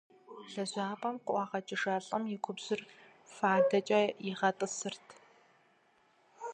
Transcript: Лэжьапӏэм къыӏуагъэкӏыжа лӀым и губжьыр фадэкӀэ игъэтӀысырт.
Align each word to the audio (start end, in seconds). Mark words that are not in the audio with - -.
Лэжьапӏэм 0.51 1.15
къыӏуагъэкӏыжа 1.25 1.95
лӀым 2.05 2.23
и 2.33 2.37
губжьыр 2.43 2.81
фадэкӀэ 3.35 4.01
игъэтӀысырт. 4.29 5.05